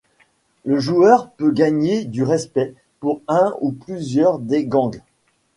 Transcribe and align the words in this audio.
Le 0.65 0.79
joueur 0.79 1.29
peut 1.29 1.51
gagner 1.51 2.05
du 2.05 2.23
respect 2.23 2.73
pour 3.01 3.21
un 3.27 3.53
ou 3.61 3.71
plusieurs 3.71 4.39
des 4.39 4.65
gangs. 4.65 5.03